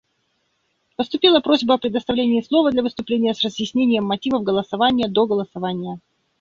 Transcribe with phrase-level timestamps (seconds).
[0.95, 5.99] Поступила просьба о предоставлении слова для выступления с разъяснением мотивов голосования до голосования.